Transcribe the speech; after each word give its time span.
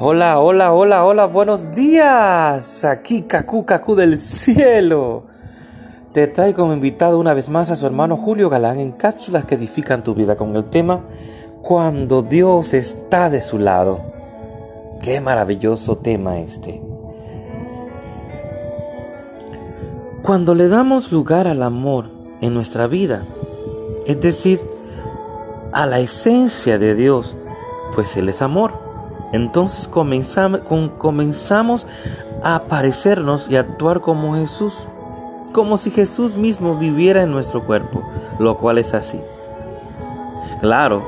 Hola, 0.00 0.38
hola, 0.38 0.72
hola, 0.72 1.04
hola, 1.04 1.26
buenos 1.26 1.74
días. 1.74 2.84
Aquí 2.84 3.22
Cacu 3.22 3.66
Cacu 3.66 3.96
del 3.96 4.16
cielo. 4.16 5.24
Te 6.12 6.28
traigo 6.28 6.58
como 6.58 6.72
invitado 6.72 7.18
una 7.18 7.34
vez 7.34 7.48
más 7.48 7.68
a 7.72 7.74
su 7.74 7.84
hermano 7.84 8.16
Julio 8.16 8.48
Galán 8.48 8.78
en 8.78 8.92
cápsulas 8.92 9.44
que 9.44 9.56
edifican 9.56 10.04
tu 10.04 10.14
vida 10.14 10.36
con 10.36 10.54
el 10.54 10.66
tema 10.66 11.00
Cuando 11.62 12.22
Dios 12.22 12.74
está 12.74 13.28
de 13.28 13.40
su 13.40 13.58
lado. 13.58 13.98
Qué 15.02 15.20
maravilloso 15.20 15.96
tema 15.96 16.38
este. 16.38 16.80
Cuando 20.22 20.54
le 20.54 20.68
damos 20.68 21.10
lugar 21.10 21.48
al 21.48 21.60
amor 21.60 22.08
en 22.40 22.54
nuestra 22.54 22.86
vida, 22.86 23.24
es 24.06 24.20
decir, 24.20 24.60
a 25.72 25.86
la 25.86 25.98
esencia 25.98 26.78
de 26.78 26.94
Dios, 26.94 27.34
pues 27.96 28.16
Él 28.16 28.28
es 28.28 28.42
amor. 28.42 28.87
Entonces 29.32 29.88
comenzamos, 29.88 31.86
a 32.42 32.62
parecernos 32.68 33.50
y 33.50 33.56
actuar 33.56 34.00
como 34.00 34.36
Jesús, 34.36 34.74
como 35.52 35.76
si 35.76 35.90
Jesús 35.90 36.36
mismo 36.36 36.76
viviera 36.76 37.22
en 37.22 37.32
nuestro 37.32 37.64
cuerpo, 37.64 38.02
lo 38.38 38.56
cual 38.56 38.78
es 38.78 38.94
así. 38.94 39.20
Claro, 40.60 41.02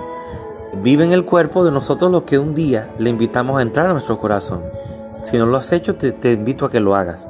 vive 0.83 1.05
en 1.05 1.12
el 1.12 1.24
cuerpo 1.24 1.65
de 1.65 1.70
nosotros 1.70 2.10
lo 2.10 2.24
que 2.24 2.38
un 2.38 2.55
día 2.55 2.91
le 2.98 3.10
invitamos 3.10 3.59
a 3.59 3.62
entrar 3.62 3.87
a 3.87 3.93
nuestro 3.93 4.19
corazón. 4.19 4.62
Si 5.23 5.38
no 5.38 5.46
lo 5.46 5.57
has 5.57 5.73
hecho, 5.73 5.95
te 5.95 6.32
invito 6.32 6.66
a 6.66 6.71
que 6.71 6.80
lo 6.80 6.96
hagas. 6.96 7.27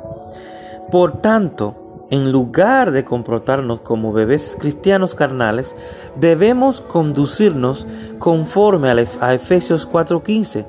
Por 0.90 1.18
tanto, 1.18 1.89
en 2.10 2.32
lugar 2.32 2.90
de 2.90 3.04
comportarnos 3.04 3.80
como 3.80 4.12
bebés 4.12 4.56
cristianos 4.58 5.14
carnales, 5.14 5.74
debemos 6.16 6.80
conducirnos 6.80 7.86
conforme 8.18 8.90
a 8.90 9.34
Efesios 9.34 9.88
4:15, 9.88 10.66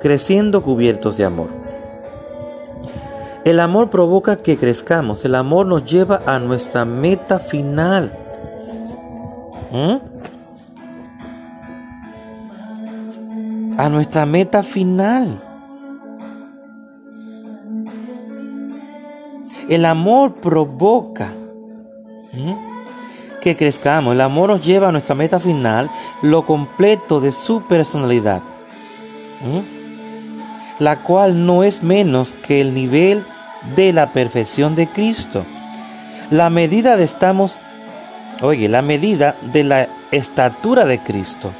creciendo 0.00 0.62
cubiertos 0.62 1.16
de 1.16 1.24
amor. 1.24 1.48
El 3.44 3.58
amor 3.60 3.88
provoca 3.88 4.36
que 4.36 4.58
crezcamos, 4.58 5.24
el 5.24 5.34
amor 5.34 5.66
nos 5.66 5.84
lleva 5.84 6.20
a 6.26 6.38
nuestra 6.38 6.84
meta 6.84 7.38
final. 7.38 8.12
¿Mm? 9.72 9.96
A 13.78 13.88
nuestra 13.88 14.26
meta 14.26 14.62
final. 14.62 15.40
El 19.70 19.84
amor 19.84 20.34
provoca 20.34 21.28
que 23.40 23.56
crezcamos. 23.56 24.14
El 24.14 24.20
amor 24.20 24.50
nos 24.50 24.64
lleva 24.64 24.88
a 24.88 24.92
nuestra 24.92 25.14
meta 25.14 25.38
final, 25.38 25.88
lo 26.22 26.44
completo 26.44 27.20
de 27.20 27.30
su 27.30 27.62
personalidad, 27.62 28.42
la 30.80 30.96
cual 30.96 31.46
no 31.46 31.62
es 31.62 31.84
menos 31.84 32.32
que 32.32 32.60
el 32.60 32.74
nivel 32.74 33.22
de 33.76 33.92
la 33.92 34.08
perfección 34.08 34.74
de 34.74 34.88
Cristo. 34.88 35.44
La 36.32 36.50
medida 36.50 36.96
de 36.96 37.04
estamos, 37.04 37.54
oye, 38.42 38.68
la 38.68 38.82
medida 38.82 39.36
de 39.52 39.64
la 39.64 39.88
estatura 40.10 40.84
de 40.84 40.98
Cristo 40.98 41.52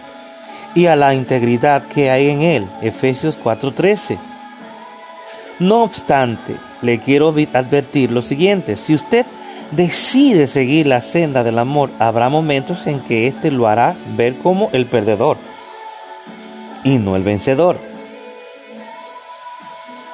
y 0.74 0.86
a 0.86 0.96
la 0.96 1.14
integridad 1.14 1.84
que 1.84 2.10
hay 2.10 2.28
en 2.28 2.42
él. 2.42 2.66
Efesios 2.82 3.36
4:13. 3.36 4.18
No 5.60 5.82
obstante, 5.82 6.56
le 6.80 6.98
quiero 6.98 7.28
advertir 7.28 8.10
lo 8.10 8.22
siguiente, 8.22 8.76
si 8.76 8.94
usted 8.94 9.26
decide 9.72 10.46
seguir 10.46 10.86
la 10.86 11.02
senda 11.02 11.44
del 11.44 11.58
amor, 11.58 11.90
habrá 11.98 12.30
momentos 12.30 12.86
en 12.86 12.98
que 13.00 13.26
éste 13.26 13.50
lo 13.50 13.68
hará 13.68 13.94
ver 14.16 14.34
como 14.38 14.70
el 14.72 14.86
perdedor 14.86 15.36
y 16.82 16.96
no 16.96 17.14
el 17.14 17.22
vencedor. 17.22 17.76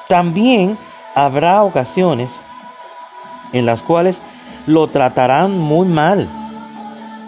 También 0.09 0.77
habrá 1.15 1.63
ocasiones 1.63 2.29
en 3.53 3.65
las 3.65 3.81
cuales 3.83 4.21
lo 4.65 4.87
tratarán 4.87 5.57
muy 5.57 5.87
mal 5.87 6.27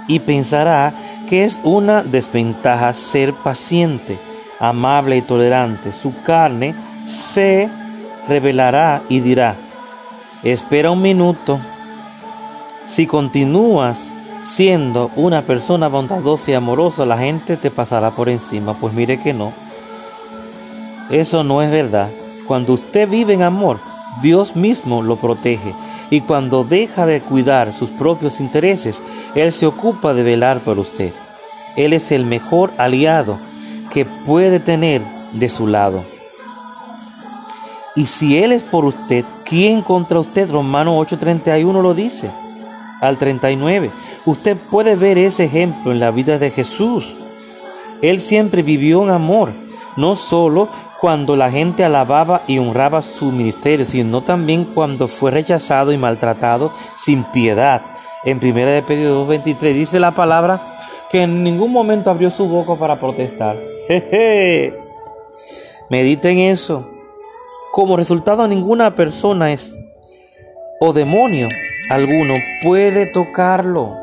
y 0.07 0.19
pensará 0.19 0.93
que 1.29 1.45
es 1.45 1.57
una 1.63 2.03
desventaja 2.03 2.93
ser 2.93 3.33
paciente, 3.33 4.17
amable 4.59 5.15
y 5.15 5.21
tolerante. 5.21 5.93
Su 5.93 6.21
carne 6.23 6.75
se 7.07 7.69
revelará 8.29 9.01
y 9.09 9.19
dirá, 9.19 9.55
espera 10.43 10.91
un 10.91 11.01
minuto, 11.01 11.59
si 12.89 13.05
continúas 13.05 14.13
siendo 14.45 15.11
una 15.15 15.41
persona 15.41 15.87
bondadosa 15.87 16.51
y 16.51 16.53
amorosa, 16.53 17.05
la 17.05 17.17
gente 17.17 17.57
te 17.57 17.69
pasará 17.69 18.11
por 18.11 18.29
encima. 18.29 18.73
Pues 18.73 18.93
mire 18.93 19.21
que 19.21 19.33
no. 19.33 19.51
Eso 21.09 21.43
no 21.43 21.61
es 21.61 21.71
verdad. 21.71 22.09
Cuando 22.47 22.73
usted 22.73 23.07
vive 23.07 23.33
en 23.33 23.43
amor, 23.43 23.79
Dios 24.21 24.55
mismo 24.55 25.01
lo 25.01 25.17
protege. 25.17 25.73
Y 26.09 26.21
cuando 26.21 26.63
deja 26.63 27.05
de 27.05 27.21
cuidar 27.21 27.73
sus 27.73 27.89
propios 27.89 28.39
intereses, 28.39 29.01
Él 29.35 29.53
se 29.53 29.67
ocupa 29.67 30.13
de 30.13 30.23
velar 30.23 30.59
por 30.59 30.79
usted. 30.79 31.13
Él 31.75 31.93
es 31.93 32.11
el 32.11 32.25
mejor 32.25 32.73
aliado 32.77 33.37
que 33.91 34.05
puede 34.05 34.59
tener 34.59 35.01
de 35.33 35.49
su 35.49 35.67
lado. 35.67 36.03
Y 37.95 38.05
si 38.05 38.37
Él 38.37 38.51
es 38.51 38.63
por 38.63 38.85
usted, 38.85 39.25
¿quién 39.43 39.81
contra 39.81 40.19
usted? 40.19 40.49
Romano 40.49 40.97
8:31 40.99 41.81
lo 41.81 41.93
dice. 41.93 42.29
Al 43.01 43.17
39. 43.17 43.91
Usted 44.25 44.57
puede 44.57 44.95
ver 44.95 45.17
ese 45.17 45.45
ejemplo 45.45 45.91
en 45.91 45.99
la 45.99 46.11
vida 46.11 46.37
de 46.37 46.51
Jesús. 46.51 47.15
Él 48.01 48.21
siempre 48.21 48.61
vivió 48.61 49.03
en 49.03 49.09
amor, 49.09 49.51
no 49.97 50.15
solo 50.15 50.69
cuando 50.99 51.35
la 51.35 51.49
gente 51.49 51.83
alababa 51.85 52.41
y 52.47 52.57
honraba 52.59 53.01
su 53.01 53.31
ministerio, 53.31 53.85
sino 53.85 54.21
también 54.21 54.65
cuando 54.65 55.07
fue 55.07 55.31
rechazado 55.31 55.93
y 55.93 55.97
maltratado 55.97 56.71
sin 56.97 57.23
piedad. 57.23 57.81
En 58.25 58.37
1 58.37 58.53
de 58.65 58.81
Pedro 58.81 59.25
2.23 59.25 59.73
dice 59.73 59.99
la 59.99 60.11
palabra 60.11 60.59
que 61.09 61.23
en 61.23 61.43
ningún 61.43 61.71
momento 61.71 62.11
abrió 62.11 62.29
su 62.29 62.47
boca 62.47 62.75
para 62.75 62.97
protestar. 62.97 63.57
Jeje. 63.87 64.73
Mediten 65.89 66.37
eso. 66.37 66.98
Como 67.71 67.97
resultado, 67.97 68.47
ninguna 68.47 68.95
persona 68.95 69.51
es, 69.51 69.73
o 70.79 70.93
demonio 70.93 71.47
alguno 71.89 72.33
puede 72.63 73.11
tocarlo. 73.11 73.95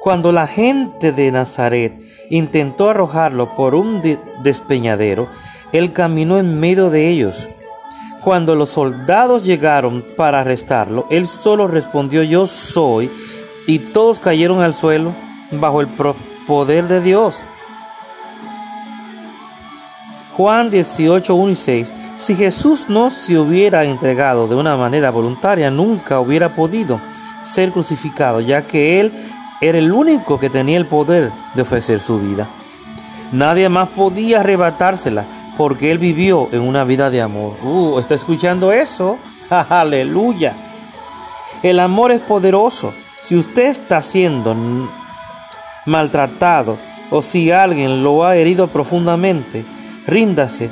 Cuando 0.00 0.32
la 0.32 0.46
gente 0.46 1.12
de 1.12 1.30
Nazaret 1.32 1.92
intentó 2.30 2.90
arrojarlo 2.90 3.54
por 3.56 3.74
un 3.74 4.00
despeñadero, 4.42 5.28
él 5.72 5.92
caminó 5.92 6.38
en 6.38 6.58
medio 6.58 6.90
de 6.90 7.08
ellos. 7.08 7.36
Cuando 8.22 8.54
los 8.54 8.70
soldados 8.70 9.44
llegaron 9.44 10.04
para 10.16 10.40
arrestarlo, 10.40 11.06
él 11.10 11.26
solo 11.26 11.66
respondió 11.66 12.22
yo 12.22 12.46
soy, 12.46 13.10
y 13.66 13.78
todos 13.78 14.18
cayeron 14.18 14.60
al 14.60 14.74
suelo 14.74 15.12
bajo 15.52 15.80
el 15.80 15.88
poder 16.46 16.88
de 16.88 17.00
Dios. 17.00 17.36
Juan 20.38 20.70
18, 20.70 21.34
1 21.34 21.50
y 21.50 21.56
6. 21.56 21.92
Si 22.16 22.36
Jesús 22.36 22.84
no 22.86 23.10
se 23.10 23.36
hubiera 23.36 23.82
entregado 23.82 24.46
de 24.46 24.54
una 24.54 24.76
manera 24.76 25.10
voluntaria, 25.10 25.68
nunca 25.68 26.20
hubiera 26.20 26.50
podido 26.50 27.00
ser 27.42 27.72
crucificado, 27.72 28.40
ya 28.40 28.62
que 28.62 29.00
Él 29.00 29.12
era 29.60 29.78
el 29.78 29.90
único 29.90 30.38
que 30.38 30.48
tenía 30.48 30.76
el 30.76 30.86
poder 30.86 31.32
de 31.54 31.62
ofrecer 31.62 31.98
su 31.98 32.20
vida. 32.20 32.46
Nadie 33.32 33.68
más 33.68 33.88
podía 33.88 34.38
arrebatársela, 34.38 35.24
porque 35.56 35.90
Él 35.90 35.98
vivió 35.98 36.48
en 36.52 36.60
una 36.60 36.84
vida 36.84 37.10
de 37.10 37.20
amor. 37.20 37.54
Uh, 37.64 37.98
¿está 37.98 38.14
escuchando 38.14 38.70
eso? 38.70 39.18
Aleluya. 39.50 40.54
El 41.64 41.80
amor 41.80 42.12
es 42.12 42.20
poderoso. 42.20 42.94
Si 43.20 43.34
usted 43.34 43.70
está 43.70 44.02
siendo 44.02 44.54
maltratado 45.84 46.78
o 47.10 47.22
si 47.22 47.50
alguien 47.50 48.04
lo 48.04 48.24
ha 48.24 48.36
herido 48.36 48.68
profundamente, 48.68 49.64
Ríndase 50.08 50.70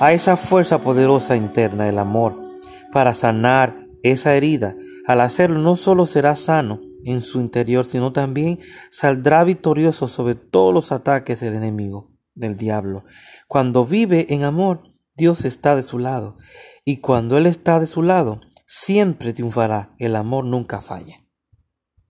a 0.00 0.12
esa 0.12 0.36
fuerza 0.36 0.82
poderosa 0.82 1.34
interna 1.34 1.84
del 1.86 1.98
amor 1.98 2.52
para 2.92 3.14
sanar 3.14 3.86
esa 4.02 4.34
herida. 4.34 4.76
Al 5.06 5.22
hacerlo 5.22 5.60
no 5.60 5.76
solo 5.76 6.04
será 6.04 6.36
sano 6.36 6.82
en 7.06 7.22
su 7.22 7.40
interior, 7.40 7.86
sino 7.86 8.12
también 8.12 8.58
saldrá 8.90 9.44
victorioso 9.44 10.08
sobre 10.08 10.34
todos 10.34 10.74
los 10.74 10.92
ataques 10.92 11.40
del 11.40 11.54
enemigo, 11.54 12.12
del 12.34 12.58
diablo. 12.58 13.04
Cuando 13.48 13.86
vive 13.86 14.26
en 14.28 14.44
amor, 14.44 14.92
Dios 15.16 15.46
está 15.46 15.74
de 15.74 15.82
su 15.82 15.98
lado. 15.98 16.36
Y 16.84 16.98
cuando 16.98 17.38
Él 17.38 17.46
está 17.46 17.80
de 17.80 17.86
su 17.86 18.02
lado, 18.02 18.42
siempre 18.66 19.32
triunfará. 19.32 19.94
El 19.98 20.14
amor 20.14 20.44
nunca 20.44 20.82
falla. 20.82 21.16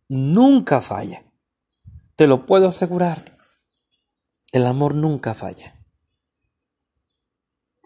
Nunca 0.08 0.80
falla. 0.80 1.22
Te 2.16 2.26
lo 2.26 2.44
puedo 2.44 2.66
asegurar. 2.66 3.38
El 4.50 4.66
amor 4.66 4.96
nunca 4.96 5.32
falla. 5.32 5.75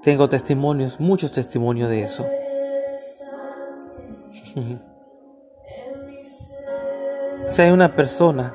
Tengo 0.02 0.28
testimonios, 0.30 0.98
muchos 0.98 1.32
testimonios 1.32 1.90
de 1.90 2.02
eso. 2.02 2.24
si 7.50 7.62
hay 7.62 7.70
una 7.70 7.94
persona 7.94 8.54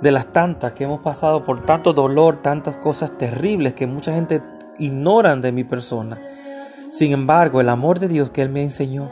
de 0.00 0.12
las 0.12 0.32
tantas 0.32 0.72
que 0.72 0.84
hemos 0.84 1.00
pasado 1.00 1.44
por 1.44 1.66
tanto 1.66 1.92
dolor, 1.92 2.40
tantas 2.40 2.78
cosas 2.78 3.18
terribles 3.18 3.74
que 3.74 3.86
mucha 3.86 4.14
gente 4.14 4.42
ignoran 4.78 5.42
de 5.42 5.52
mi 5.52 5.64
persona. 5.64 6.16
Sin 6.90 7.12
embargo, 7.12 7.60
el 7.60 7.68
amor 7.68 7.98
de 7.98 8.08
Dios 8.08 8.30
que 8.30 8.40
Él 8.40 8.48
me 8.48 8.62
enseñó, 8.62 9.10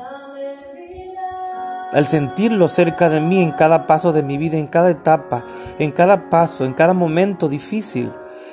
al 1.93 2.07
sentirlo 2.07 2.69
cerca 2.69 3.11
de 3.11 3.21
mí 3.21 3.43
en 3.43 3.53
cada 3.53 3.87
paso 3.87 4.13
de 4.13 4.23
mi 4.23 4.39
vida, 4.39 4.57
en 4.57 4.67
cada 4.67 4.91
etapa, 4.91 5.45
en 5.79 5.93
cada 5.93 6.31
paso, 6.31 6.65
en 6.65 6.73
cada 6.73 6.95
momento 6.95 7.51
difícil, 7.51 8.13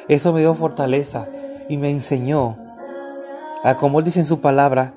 eso 0.10 0.34
me 0.34 0.42
dio 0.42 0.54
fortaleza 0.56 1.26
y 1.70 1.78
me 1.78 1.90
enseñó 1.90 2.58
como 3.80 4.00
Él 4.00 4.06
dice 4.06 4.20
en 4.20 4.26
su 4.26 4.42
palabra, 4.42 4.94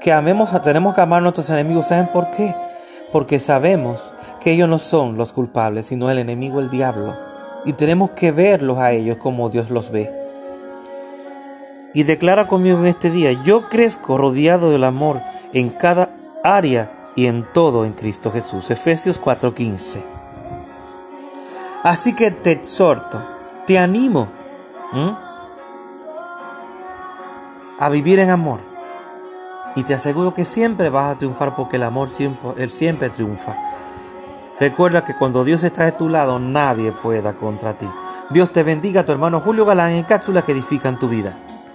que 0.00 0.12
amemos, 0.12 0.50
tenemos 0.62 0.94
que 0.94 1.00
amar 1.00 1.18
a 1.18 1.22
nuestros 1.22 1.50
enemigos. 1.50 1.86
¿Saben 1.86 2.08
por 2.08 2.30
qué? 2.30 2.54
Porque 3.12 3.38
sabemos 3.38 4.12
que 4.40 4.52
ellos 4.52 4.68
no 4.68 4.78
son 4.78 5.16
los 5.16 5.32
culpables, 5.32 5.86
sino 5.86 6.10
el 6.10 6.18
enemigo, 6.18 6.60
el 6.60 6.70
diablo. 6.70 7.14
Y 7.64 7.72
tenemos 7.72 8.10
que 8.10 8.32
verlos 8.32 8.78
a 8.78 8.92
ellos 8.92 9.16
como 9.18 9.48
Dios 9.48 9.70
los 9.70 9.90
ve. 9.90 10.10
Y 11.94 12.02
declara 12.02 12.46
conmigo 12.46 12.78
en 12.78 12.86
este 12.86 13.10
día, 13.10 13.32
yo 13.44 13.68
crezco 13.68 14.18
rodeado 14.18 14.70
del 14.70 14.84
amor 14.84 15.20
en 15.52 15.70
cada 15.70 16.10
área 16.44 17.10
y 17.16 17.26
en 17.26 17.46
todo 17.52 17.84
en 17.84 17.92
Cristo 17.92 18.30
Jesús. 18.30 18.70
Efesios 18.70 19.18
4:15. 19.20 20.02
Así 21.82 22.14
que 22.14 22.30
te 22.30 22.52
exhorto, 22.52 23.22
te 23.66 23.78
animo 23.78 24.28
a 27.78 27.88
vivir 27.88 28.18
en 28.18 28.30
amor. 28.30 28.60
Y 29.74 29.82
te 29.84 29.94
aseguro 29.94 30.32
que 30.34 30.44
siempre 30.44 30.88
vas 30.88 31.12
a 31.12 31.18
triunfar 31.18 31.54
porque 31.54 31.76
el 31.76 31.82
amor 31.82 32.08
siempre, 32.08 32.68
siempre 32.68 33.10
triunfa. 33.10 33.56
Recuerda 34.58 35.04
que 35.04 35.14
cuando 35.14 35.44
Dios 35.44 35.62
está 35.64 35.84
de 35.84 35.92
tu 35.92 36.08
lado, 36.08 36.38
nadie 36.38 36.92
pueda 36.92 37.34
contra 37.34 37.76
ti. 37.76 37.88
Dios 38.30 38.52
te 38.52 38.62
bendiga, 38.62 39.04
tu 39.04 39.12
hermano 39.12 39.40
Julio 39.40 39.66
Galán, 39.66 39.92
en 39.92 40.04
cápsulas 40.04 40.44
que 40.44 40.52
edifican 40.52 40.98
tu 40.98 41.08
vida. 41.08 41.36